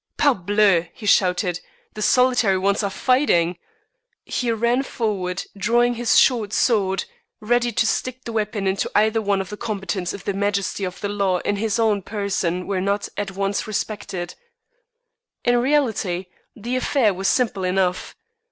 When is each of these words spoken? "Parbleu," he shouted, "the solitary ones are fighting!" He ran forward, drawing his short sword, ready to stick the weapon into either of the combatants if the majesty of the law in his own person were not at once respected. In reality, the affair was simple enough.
"Parbleu," 0.17 0.87
he 0.95 1.05
shouted, 1.05 1.59
"the 1.93 2.01
solitary 2.01 2.57
ones 2.57 2.81
are 2.81 2.89
fighting!" 2.89 3.59
He 4.25 4.51
ran 4.51 4.81
forward, 4.81 5.43
drawing 5.55 5.93
his 5.93 6.17
short 6.17 6.53
sword, 6.53 7.05
ready 7.39 7.71
to 7.73 7.85
stick 7.85 8.23
the 8.23 8.31
weapon 8.31 8.65
into 8.65 8.89
either 8.95 9.19
of 9.33 9.49
the 9.51 9.57
combatants 9.57 10.11
if 10.11 10.23
the 10.23 10.33
majesty 10.33 10.85
of 10.85 10.99
the 11.01 11.09
law 11.09 11.37
in 11.41 11.57
his 11.57 11.77
own 11.77 12.01
person 12.01 12.65
were 12.65 12.81
not 12.81 13.09
at 13.15 13.29
once 13.29 13.67
respected. 13.67 14.33
In 15.45 15.57
reality, 15.61 16.25
the 16.55 16.75
affair 16.77 17.13
was 17.13 17.27
simple 17.27 17.63
enough. 17.63 18.15